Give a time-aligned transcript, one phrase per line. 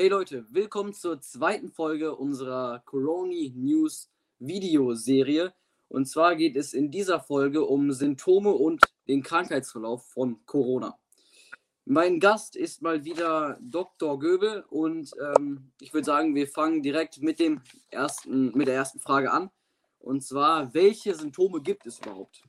[0.00, 5.52] Hey Leute, willkommen zur zweiten Folge unserer Corona News Videoserie.
[5.88, 10.98] Und zwar geht es in dieser Folge um Symptome und den Krankheitsverlauf von Corona.
[11.84, 14.18] Mein Gast ist mal wieder Dr.
[14.18, 17.60] Göbel und ähm, ich würde sagen, wir fangen direkt mit, dem
[17.90, 19.50] ersten, mit der ersten Frage an.
[19.98, 22.42] Und zwar, welche Symptome gibt es überhaupt?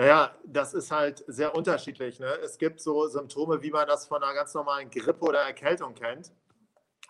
[0.00, 2.18] Naja, das ist halt sehr unterschiedlich.
[2.20, 2.32] Ne?
[2.42, 6.32] Es gibt so Symptome, wie man das von einer ganz normalen Grippe oder Erkältung kennt.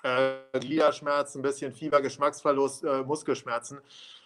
[0.02, 3.80] Äh, Gliederschmerzen, ein bisschen Fieber, Geschmacksverlust, äh, Muskelschmerzen.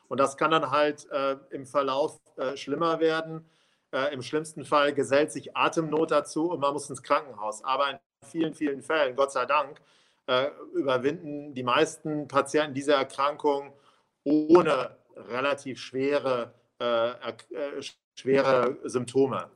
[0.08, 3.46] Und das kann dann halt äh, im Verlauf äh, schlimmer werden.
[3.92, 7.62] Äh, Im schlimmsten Fall gesellt sich Atemnot dazu und man muss ins Krankenhaus.
[7.64, 9.78] Aber in vielen, vielen Fällen, Gott sei Dank,
[10.27, 13.74] äh, überwinden die meisten Patienten diese Erkrankung
[14.24, 16.55] ohne relativ schwere,
[18.14, 19.50] schwere Symptome.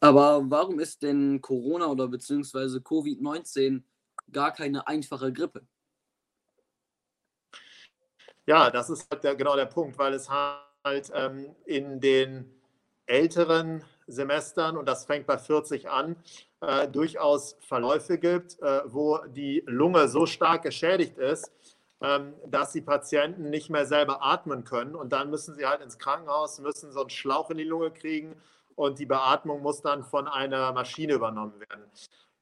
[0.00, 3.82] Aber warum ist denn Corona oder beziehungsweise Covid-19
[4.30, 5.66] gar keine einfache Grippe?
[8.46, 12.52] Ja, das ist halt der, genau der Punkt, weil es halt ähm, in den
[13.06, 16.16] älteren Semestern, und das fängt bei 40 an,
[16.60, 21.50] äh, durchaus Verläufe gibt, äh, wo die Lunge so stark geschädigt ist,
[21.98, 24.94] dass die Patienten nicht mehr selber atmen können.
[24.94, 28.36] Und dann müssen sie halt ins Krankenhaus, müssen so einen Schlauch in die Lunge kriegen
[28.74, 31.84] und die Beatmung muss dann von einer Maschine übernommen werden.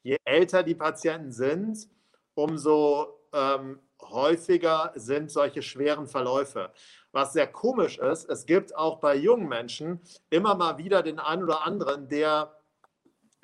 [0.02, 1.88] Je älter die Patienten sind,
[2.34, 6.72] umso ähm, häufiger sind solche schweren Verläufe.
[7.12, 11.44] Was sehr komisch ist, es gibt auch bei jungen Menschen immer mal wieder den einen
[11.44, 12.58] oder anderen, der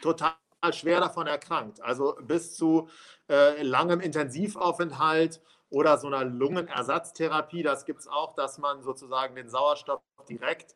[0.02, 0.34] total
[0.72, 1.80] schwer davon erkrankt.
[1.80, 2.88] Also bis zu
[3.28, 5.40] äh, langem Intensivaufenthalt
[5.70, 7.62] oder so einer Lungenersatztherapie.
[7.62, 10.74] Das gibt es auch, dass man sozusagen den Sauerstoff direkt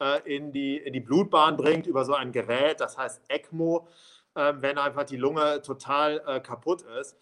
[0.00, 3.88] äh, in, die, in die Blutbahn bringt über so ein Gerät, das heißt ECMO,
[4.34, 7.16] äh, wenn einfach die Lunge total äh, kaputt ist.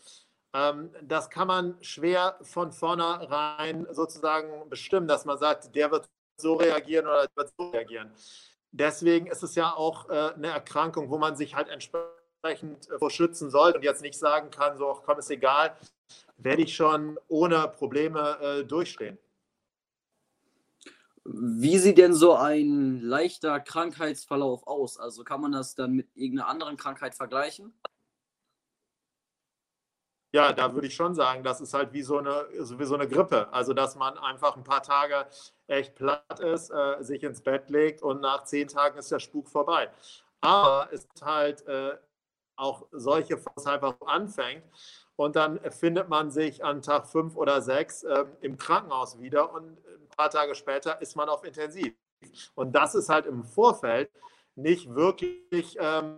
[0.55, 6.55] Ähm, das kann man schwer von vornherein sozusagen bestimmen, dass man sagt, der wird so
[6.55, 8.13] reagieren oder der wird so reagieren.
[8.71, 13.11] Deswegen ist es ja auch äh, eine Erkrankung, wo man sich halt entsprechend äh, vor
[13.11, 15.77] schützen sollte und jetzt nicht sagen kann, so, komm, ist egal,
[16.37, 19.19] werde ich schon ohne Probleme äh, durchstehen.
[21.25, 24.99] Wie sieht denn so ein leichter Krankheitsverlauf aus?
[24.99, 27.73] Also kann man das dann mit irgendeiner anderen Krankheit vergleichen?
[30.35, 33.07] Ja, da würde ich schon sagen, das ist halt wie so eine, wie so eine
[33.07, 33.53] Grippe.
[33.53, 35.27] Also, dass man einfach ein paar Tage
[35.67, 39.49] echt platt ist, äh, sich ins Bett legt und nach zehn Tagen ist der Spuk
[39.51, 39.91] vorbei.
[40.41, 41.99] Aber es ist halt äh,
[42.57, 44.65] auch solche, was einfach anfängt.
[45.23, 49.69] Und dann findet man sich an Tag fünf oder sechs äh, im Krankenhaus wieder und
[49.69, 51.95] ein paar Tage später ist man auf Intensiv.
[52.57, 54.11] Und das ist halt im Vorfeld
[54.57, 56.17] nicht wirklich ähm,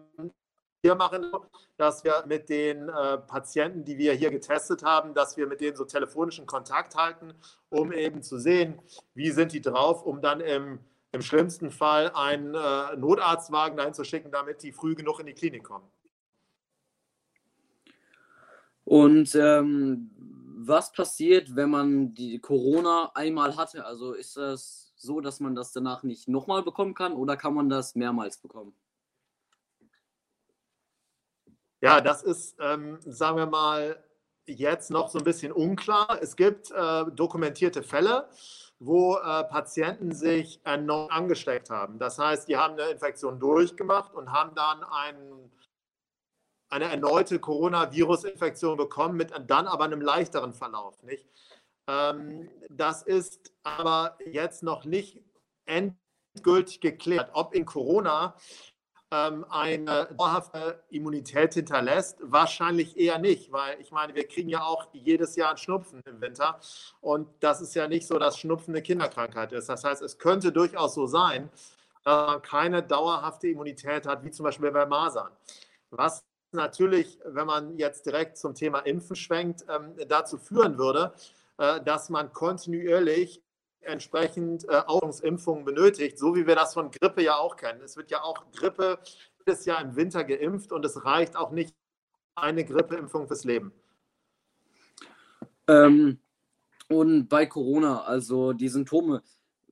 [0.80, 1.30] wir machen,
[1.76, 5.76] dass wir mit den äh, Patienten, die wir hier getestet haben, dass wir mit denen
[5.76, 7.34] so telefonischen Kontakt halten,
[7.68, 8.80] um eben zu sehen,
[9.12, 10.78] wie sind die drauf, um dann im,
[11.12, 15.34] im schlimmsten Fall einen äh, Notarztwagen dahin zu schicken, damit die früh genug in die
[15.34, 15.86] Klinik kommen.
[18.84, 20.10] Und ähm,
[20.56, 23.84] was passiert, wenn man die Corona einmal hatte?
[23.84, 27.68] Also ist das so, dass man das danach nicht nochmal bekommen kann oder kann man
[27.68, 28.74] das mehrmals bekommen?
[31.80, 34.02] Ja, das ist, ähm, sagen wir mal,
[34.46, 36.18] jetzt noch so ein bisschen unklar.
[36.22, 38.28] Es gibt äh, dokumentierte Fälle,
[38.78, 41.98] wo äh, Patienten sich erneut angesteckt haben.
[41.98, 45.50] Das heißt, die haben eine Infektion durchgemacht und haben dann ein,
[46.74, 51.00] eine erneute Coronavirus-Infektion bekommen, mit dann aber einem leichteren Verlauf.
[51.04, 51.28] Nicht?
[51.88, 55.22] Ähm, das ist aber jetzt noch nicht
[55.66, 58.34] endgültig geklärt, ob in Corona
[59.12, 62.18] ähm, eine dauerhafte Immunität hinterlässt?
[62.20, 66.20] Wahrscheinlich eher nicht, weil ich meine, wir kriegen ja auch jedes Jahr einen Schnupfen im
[66.20, 66.58] Winter
[67.00, 69.68] und das ist ja nicht so, dass Schnupfen eine Kinderkrankheit ist.
[69.68, 71.50] Das heißt, es könnte durchaus so sein,
[72.02, 75.30] dass man keine dauerhafte Immunität hat, wie zum Beispiel bei Masern.
[75.90, 76.24] Was
[76.54, 81.12] natürlich, wenn man jetzt direkt zum Thema Impfen schwenkt, ähm, dazu führen würde,
[81.58, 83.42] äh, dass man kontinuierlich
[83.80, 87.80] entsprechend äh, Augensimpfungen benötigt, so wie wir das von Grippe ja auch kennen.
[87.82, 88.98] Es wird ja auch Grippe
[89.46, 91.74] jedes Jahr im Winter geimpft und es reicht auch nicht
[92.34, 93.72] eine Grippeimpfung fürs Leben.
[95.68, 96.18] Ähm,
[96.88, 99.22] und bei Corona, also die Symptome,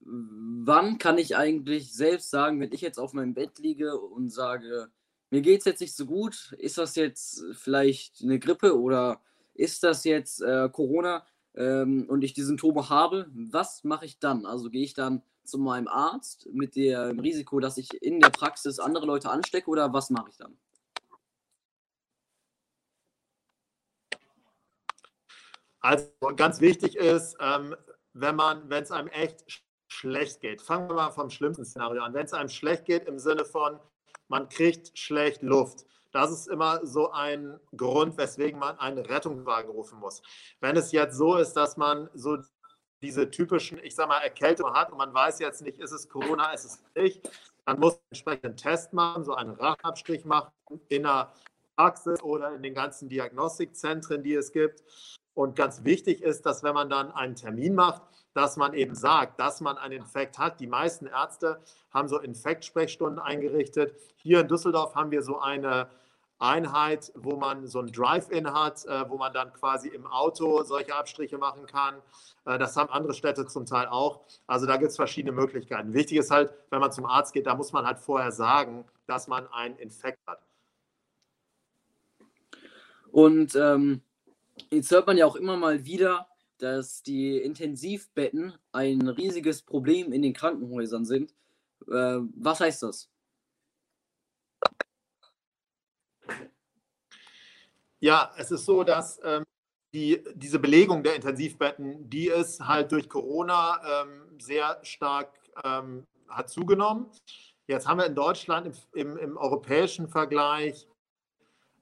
[0.01, 4.91] wann kann ich eigentlich selbst sagen, wenn ich jetzt auf meinem Bett liege und sage,
[5.33, 6.55] mir geht es jetzt nicht so gut.
[6.59, 9.23] Ist das jetzt äh, vielleicht eine Grippe oder
[9.55, 13.27] ist das jetzt äh, Corona ähm, und ich die Symptome habe?
[13.33, 14.45] Was mache ich dann?
[14.45, 18.79] Also gehe ich dann zu meinem Arzt mit dem Risiko, dass ich in der Praxis
[18.79, 20.59] andere Leute anstecke oder was mache ich dann?
[25.81, 27.75] Also ganz wichtig ist, ähm,
[28.13, 32.13] wenn man, wenn es einem echt schlecht geht, fangen wir mal vom schlimmsten Szenario an.
[32.13, 33.81] Wenn es einem schlecht geht im Sinne von,
[34.33, 35.85] man kriegt schlecht Luft.
[36.11, 40.23] Das ist immer so ein Grund, weswegen man einen Rettungswagen rufen muss.
[40.59, 42.39] Wenn es jetzt so ist, dass man so
[43.03, 46.51] diese typischen, ich sag mal, Erkältungen hat und man weiß jetzt nicht, ist es Corona,
[46.53, 47.31] ist es nicht,
[47.67, 50.51] dann muss man entsprechend einen Test machen, so einen Rachenabstrich machen
[50.89, 51.31] in der
[51.77, 54.83] Praxis oder in den ganzen Diagnostikzentren, die es gibt.
[55.35, 58.03] Und ganz wichtig ist, dass wenn man dann einen Termin macht,
[58.35, 60.61] dass man eben sagt, dass man einen Infekt hat.
[60.61, 63.95] Die meisten Ärzte haben so Infektsprechstunden eingerichtet.
[64.17, 65.89] Hier in Düsseldorf haben wir so eine
[66.39, 70.95] Einheit, wo man so ein Drive-In hat, äh, wo man dann quasi im Auto solche
[70.95, 71.95] Abstriche machen kann.
[72.47, 74.25] Äh, das haben andere Städte zum Teil auch.
[74.49, 75.95] Also da gibt es verschiedene Möglichkeiten.
[75.95, 79.29] Wichtig ist halt, wenn man zum Arzt geht, da muss man halt vorher sagen, dass
[79.29, 80.41] man einen Infekt hat.
[83.13, 84.03] Und ähm,
[84.73, 86.27] jetzt hört man ja auch immer mal wieder,
[86.59, 91.35] dass die Intensivbetten ein riesiges Problem in den Krankenhäusern sind.
[91.89, 93.11] Äh, was heißt das?
[98.01, 99.45] Ja, es ist so, dass ähm,
[99.95, 106.49] die, diese Belegung der Intensivbetten, die ist halt durch Corona ähm, sehr stark ähm, hat
[106.49, 107.11] zugenommen.
[107.67, 110.89] Jetzt haben wir in Deutschland im, im, im europäischen Vergleich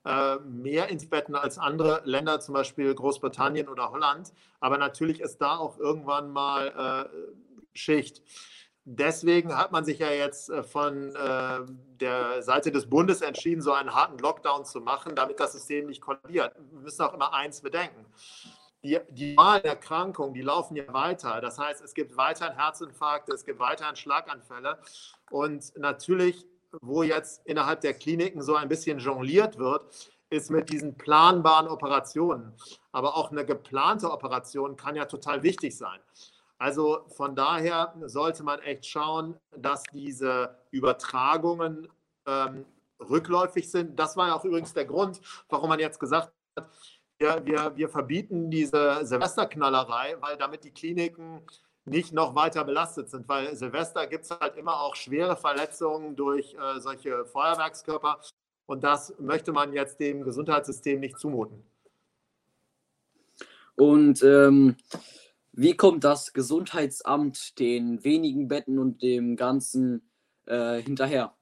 [0.03, 4.33] mehr ins Betten als andere Länder, zum Beispiel Großbritannien oder Holland.
[4.59, 8.23] Aber natürlich ist da auch irgendwann mal äh, Schicht.
[8.83, 11.59] Deswegen hat man sich ja jetzt äh, von äh,
[11.99, 16.01] der Seite des Bundes entschieden, so einen harten Lockdown zu machen, damit das System nicht
[16.01, 16.55] kollabiert.
[16.71, 18.05] Wir müssen auch immer eins bedenken.
[18.83, 21.39] Die, die normalen Erkrankungen, die laufen ja weiter.
[21.41, 24.79] Das heißt, es gibt weiterhin Herzinfarkte, es gibt weiterhin Schlaganfälle.
[25.29, 26.47] Und natürlich
[26.81, 29.85] wo jetzt innerhalb der Kliniken so ein bisschen jongliert wird,
[30.29, 32.53] ist mit diesen planbaren Operationen.
[32.91, 35.99] Aber auch eine geplante Operation kann ja total wichtig sein.
[36.57, 41.89] Also von daher sollte man echt schauen, dass diese Übertragungen
[42.27, 42.65] ähm,
[42.99, 43.99] rückläufig sind.
[43.99, 45.19] Das war ja auch übrigens der Grund,
[45.49, 46.69] warum man jetzt gesagt hat,
[47.17, 51.41] wir, wir, wir verbieten diese Silvesterknallerei, weil damit die Kliniken
[51.85, 56.53] nicht noch weiter belastet sind, weil Silvester gibt es halt immer auch schwere Verletzungen durch
[56.53, 58.19] äh, solche Feuerwerkskörper
[58.65, 61.63] und das möchte man jetzt dem Gesundheitssystem nicht zumuten.
[63.75, 64.77] Und ähm,
[65.53, 70.09] wie kommt das Gesundheitsamt den wenigen Betten und dem Ganzen
[70.45, 71.35] äh, hinterher?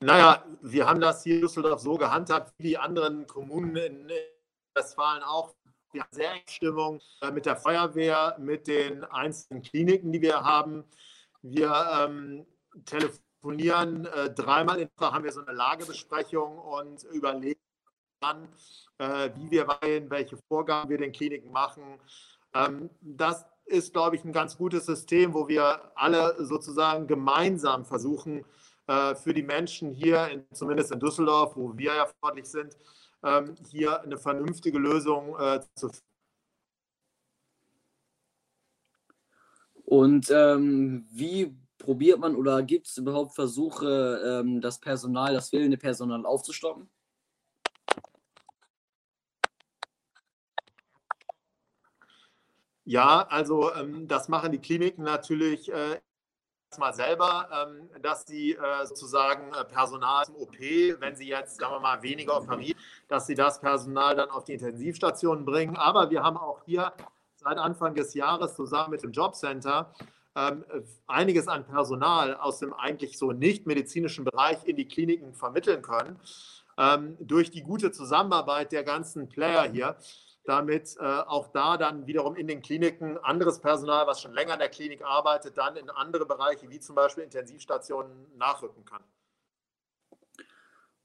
[0.00, 4.10] Naja, wir haben das hier in Düsseldorf so gehandhabt, wie die anderen Kommunen in
[4.74, 5.54] Westfalen auch.
[5.92, 10.42] Wir haben sehr enge Stimmung äh, mit der Feuerwehr, mit den einzelnen Kliniken, die wir
[10.42, 10.84] haben.
[11.42, 12.46] Wir ähm,
[12.84, 17.60] telefonieren äh, dreimal in der haben wir so eine Lagebesprechung und überlegen
[18.20, 18.48] dann,
[18.98, 21.98] äh, wie wir wollen, welche Vorgaben wir den Kliniken machen.
[22.54, 28.44] Ähm, das ist, glaube ich, ein ganz gutes System, wo wir alle sozusagen gemeinsam versuchen,
[28.86, 32.76] äh, für die Menschen hier, in, zumindest in Düsseldorf, wo wir ja freundlich sind,
[33.70, 36.10] hier eine vernünftige Lösung äh, zu finden.
[39.84, 45.76] Und ähm, wie probiert man oder gibt es überhaupt Versuche, ähm, das Personal, das fehlende
[45.76, 46.88] Personal aufzustocken?
[52.84, 56.00] Ja, also ähm, das machen die Kliniken natürlich äh,
[56.78, 61.74] mal selber, ähm, dass sie äh, sozusagen äh, Personal zum OP, wenn sie jetzt, sagen
[61.74, 65.76] wir mal, weniger operieren, dass sie das Personal dann auf die Intensivstationen bringen.
[65.76, 66.92] Aber wir haben auch hier
[67.36, 69.92] seit Anfang des Jahres zusammen mit dem Jobcenter
[70.36, 70.64] ähm,
[71.08, 76.20] einiges an Personal aus dem eigentlich so nicht medizinischen Bereich in die Kliniken vermitteln können.
[76.78, 79.96] Ähm, durch die gute Zusammenarbeit der ganzen Player hier
[80.44, 84.58] damit äh, auch da dann wiederum in den Kliniken anderes Personal, was schon länger in
[84.58, 89.02] der Klinik arbeitet, dann in andere Bereiche wie zum Beispiel Intensivstationen nachrücken kann.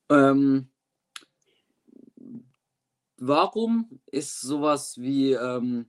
[0.09, 0.69] Ähm,
[3.17, 5.87] warum ist sowas wie ähm,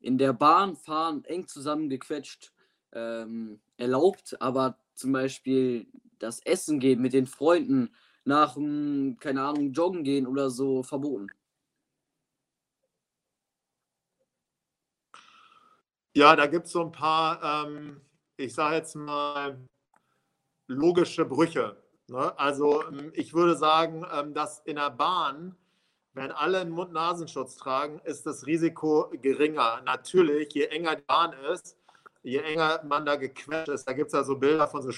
[0.00, 2.52] in der Bahn fahren eng zusammengequetscht
[2.92, 5.86] ähm, erlaubt, aber zum Beispiel
[6.18, 11.28] das Essen gehen mit den Freunden nach, keine Ahnung, Joggen gehen oder so verboten?
[16.16, 18.00] Ja, da gibt es so ein paar, ähm,
[18.36, 19.58] ich sage jetzt mal,
[20.68, 21.76] logische Brüche.
[22.06, 22.38] Ne?
[22.38, 25.56] Also ähm, ich würde sagen, ähm, dass in der Bahn,
[26.12, 29.82] wenn alle einen Mund-Nasenschutz tragen, ist das Risiko geringer.
[29.84, 31.76] Natürlich, je enger die Bahn ist,
[32.22, 34.92] je enger man da gequetscht ist, da gibt es ja so Bilder von so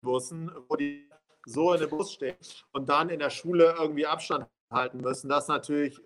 [0.00, 1.10] Bussen, wo die
[1.44, 2.36] so in dem Bus stehen
[2.72, 5.28] und dann in der Schule irgendwie Abstand halten müssen.
[5.28, 6.00] Das ist natürlich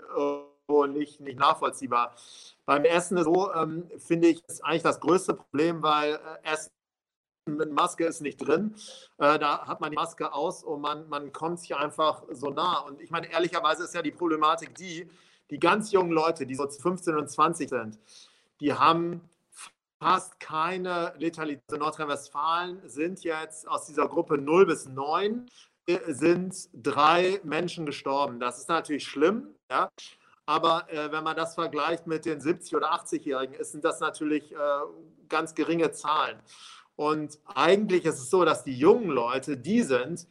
[0.68, 2.14] nicht, nicht nachvollziehbar.
[2.66, 6.70] Beim Essen so, ähm, finde ich, ist eigentlich das größte Problem, weil äh, Essen
[7.46, 8.74] mit Maske ist nicht drin.
[9.16, 12.80] Äh, da hat man die Maske aus und man, man kommt sich einfach so nah.
[12.80, 15.08] Und ich meine, ehrlicherweise ist ja die Problematik die,
[15.50, 17.98] die ganz jungen Leute, die so 15 und 20 sind,
[18.60, 19.22] die haben
[19.98, 21.62] fast keine Letalität.
[21.70, 25.46] Also Nordrhein-Westfalen sind jetzt aus dieser Gruppe 0 bis 9
[25.86, 28.40] äh, sind drei Menschen gestorben.
[28.40, 29.88] Das ist natürlich schlimm, ja.
[30.48, 34.56] Aber äh, wenn man das vergleicht mit den 70- oder 80-Jährigen, sind das natürlich äh,
[35.28, 36.38] ganz geringe Zahlen.
[36.96, 40.26] Und eigentlich ist es so, dass die jungen Leute die sind,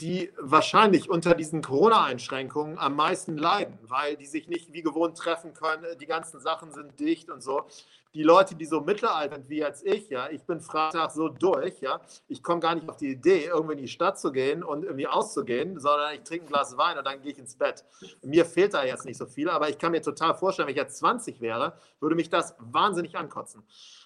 [0.00, 5.54] die wahrscheinlich unter diesen Corona-Einschränkungen am meisten leiden, weil die sich nicht wie gewohnt treffen
[5.54, 5.84] können.
[6.00, 7.66] Die ganzen Sachen sind dicht und so
[8.14, 11.80] die Leute, die so mittelalter sind wie jetzt ich, ja, ich bin Freitag so durch,
[11.80, 14.84] ja, ich komme gar nicht auf die Idee, irgendwie in die Stadt zu gehen und
[14.84, 17.84] irgendwie auszugehen, sondern ich trinke ein Glas Wein und dann gehe ich ins Bett.
[18.22, 20.80] Mir fehlt da jetzt nicht so viel, aber ich kann mir total vorstellen, wenn ich
[20.80, 23.62] jetzt 20 wäre, würde mich das wahnsinnig ankotzen.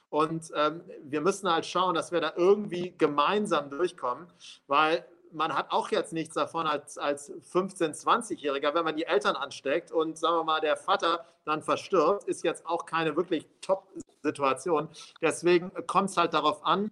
[0.09, 4.29] Und ähm, wir müssen halt schauen, dass wir da irgendwie gemeinsam durchkommen,
[4.69, 5.05] weil
[5.37, 9.93] man hat auch jetzt nichts davon als, als 15-, 20-Jähriger, wenn man die Eltern ansteckt
[9.93, 14.89] und sagen wir mal, der Vater dann verstirbt, ist jetzt auch keine wirklich Top-Situation.
[15.21, 16.91] Deswegen kommt es halt darauf an,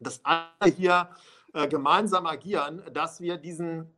[0.00, 1.08] dass alle hier
[1.52, 3.88] äh, gemeinsam agieren, dass wir diesen,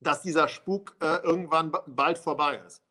[0.00, 2.82] dass dieser Spuk äh, irgendwann bald vorbei ist.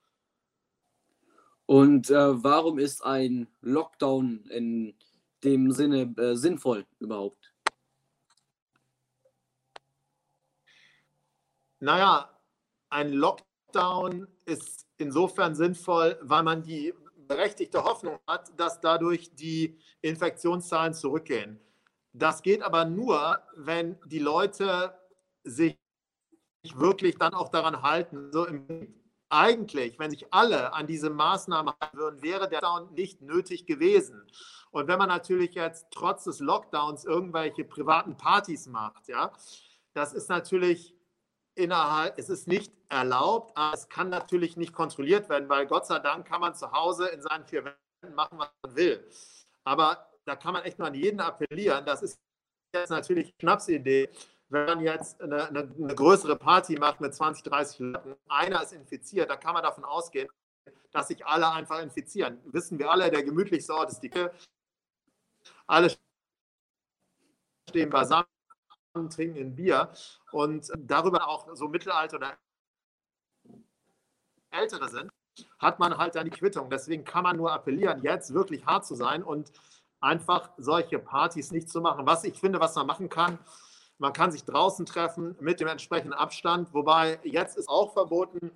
[1.68, 4.96] Und äh, warum ist ein Lockdown in
[5.44, 7.49] dem Sinne äh, sinnvoll überhaupt?
[11.80, 12.30] Naja,
[12.90, 20.94] ein Lockdown ist insofern sinnvoll, weil man die berechtigte Hoffnung hat, dass dadurch die Infektionszahlen
[20.94, 21.60] zurückgehen.
[22.12, 24.94] Das geht aber nur, wenn die Leute
[25.44, 25.78] sich
[26.74, 28.32] wirklich dann auch daran halten.
[28.32, 28.48] So
[29.30, 34.24] eigentlich, wenn sich alle an diese Maßnahmen halten würden, wäre der Lockdown nicht nötig gewesen.
[34.72, 39.32] Und wenn man natürlich jetzt trotz des Lockdowns irgendwelche privaten Partys macht, ja,
[39.94, 40.96] das ist natürlich
[41.60, 46.00] innerhalb, es ist nicht erlaubt, aber es kann natürlich nicht kontrolliert werden, weil Gott sei
[46.00, 49.08] Dank kann man zu Hause in seinen vier Wänden machen, was man will.
[49.64, 51.86] Aber da kann man echt nur an jeden appellieren.
[51.86, 52.20] Das ist
[52.74, 54.10] jetzt natürlich Schnapsidee,
[54.48, 58.74] wenn man jetzt eine, eine, eine, größere Party macht mit 20, 30 Leuten, einer ist
[58.74, 60.28] infiziert, dann kann man davon ausgehen,
[60.92, 62.40] dass sich alle einfach infizieren.
[62.46, 64.32] Wissen wir alle, der gemütlichste Ort ist die Kirche.
[65.68, 65.96] Alle
[67.70, 68.26] stehen beisammen
[68.94, 69.92] trinken ein Bier
[70.32, 72.38] und darüber auch so Mittelalter oder
[74.52, 75.12] Ältere sind,
[75.60, 76.70] hat man halt dann die Quittung.
[76.70, 79.52] Deswegen kann man nur appellieren, jetzt wirklich hart zu sein und
[80.02, 82.06] einfach solche Partys nicht zu machen.
[82.06, 83.38] Was ich finde, was man machen kann,
[84.00, 88.52] man kann sich draußen treffen mit dem entsprechenden Abstand, wobei jetzt ist auch verboten,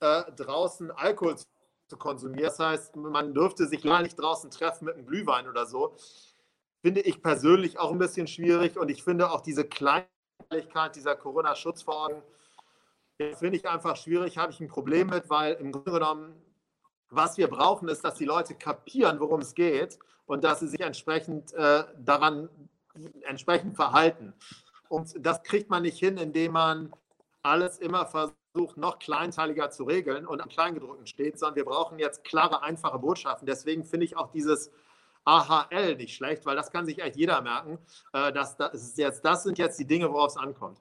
[0.00, 2.44] äh, draußen Alkohol zu konsumieren.
[2.44, 5.96] Das heißt, man dürfte sich gar nicht draußen treffen mit einem Glühwein oder so
[6.84, 12.22] finde ich persönlich auch ein bisschen schwierig und ich finde auch diese Kleinlichkeit dieser Corona-Schutzverordnung,
[13.38, 16.34] finde ich einfach schwierig, habe ich ein Problem mit, weil im Grunde genommen,
[17.08, 20.80] was wir brauchen, ist, dass die Leute kapieren, worum es geht und dass sie sich
[20.80, 22.50] entsprechend äh, daran
[23.22, 24.34] entsprechend verhalten.
[24.90, 26.92] Und das kriegt man nicht hin, indem man
[27.42, 32.24] alles immer versucht, noch kleinteiliger zu regeln und am Kleingedruckten steht, sondern wir brauchen jetzt
[32.24, 33.46] klare, einfache Botschaften.
[33.46, 34.70] Deswegen finde ich auch dieses
[35.24, 37.78] AHL nicht schlecht, weil das kann sich echt jeder merken.
[38.12, 40.80] Äh, das, das, jetzt, das sind jetzt die Dinge, worauf es ankommt.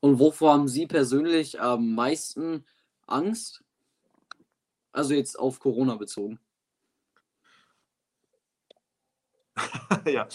[0.00, 2.66] Und wovor haben Sie persönlich am meisten
[3.06, 3.64] Angst?
[4.92, 6.38] Also jetzt auf Corona bezogen.
[10.04, 10.28] ja,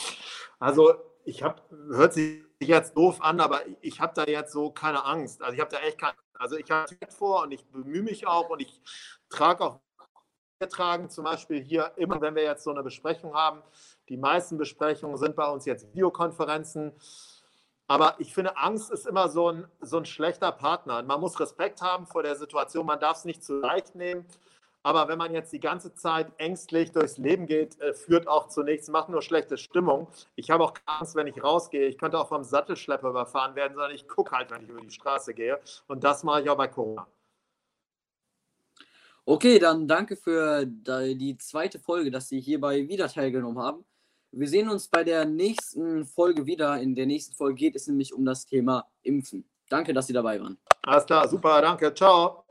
[0.60, 5.05] also ich habe, hört sich jetzt doof an, aber ich habe da jetzt so keine
[5.05, 5.41] Angst.
[5.41, 8.50] Also ich habe da echt keine, also ich habe vor und ich bemühe mich auch
[8.50, 8.81] und ich
[9.29, 9.81] trage auch
[10.68, 13.62] tragen zum Beispiel hier immer, wenn wir jetzt so eine Besprechung haben.
[14.10, 16.92] Die meisten Besprechungen sind bei uns jetzt Videokonferenzen.
[17.88, 21.01] Aber ich finde, Angst ist immer so ein, so ein schlechter Partner.
[21.04, 24.25] Man muss Respekt haben vor der Situation, man darf es nicht zu leicht nehmen.
[24.84, 28.63] Aber wenn man jetzt die ganze Zeit ängstlich durchs Leben geht, äh, führt auch zu
[28.63, 30.08] nichts, macht nur schlechte Stimmung.
[30.36, 31.88] Ich habe auch Angst, wenn ich rausgehe.
[31.88, 34.92] Ich könnte auch vom Sattelschlepper überfahren werden, sondern ich gucke halt, wenn ich über die
[34.92, 35.60] Straße gehe.
[35.88, 37.08] Und das mache ich auch bei Corona.
[39.26, 43.86] Okay, dann danke für die zweite Folge, dass Sie hierbei wieder teilgenommen haben.
[44.32, 46.80] Wir sehen uns bei der nächsten Folge wieder.
[46.80, 49.44] In der nächsten Folge geht es nämlich um das Thema Impfen.
[49.70, 50.58] Danke, dass Sie dabei waren.
[50.84, 52.46] Alles klar, super, danke, ciao.